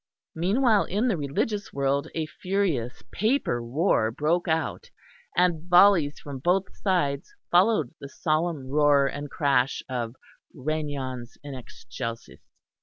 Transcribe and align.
Meanwhile 0.33 0.85
in 0.85 1.09
the 1.09 1.15
religious 1.15 1.71
world 1.71 2.07
a 2.15 2.25
furious 2.25 3.03
paper 3.11 3.63
war 3.63 4.09
broke 4.09 4.47
out; 4.47 4.89
and 5.37 5.69
volleys 5.69 6.17
from 6.17 6.39
both 6.39 6.75
sides 6.75 7.31
followed 7.51 7.93
the 7.99 8.09
solemn 8.09 8.65
roar 8.67 9.05
and 9.05 9.29
crash 9.29 9.83
of 9.87 10.15
Regnans 10.55 11.37
in 11.43 11.53
Excelsis. 11.53 12.39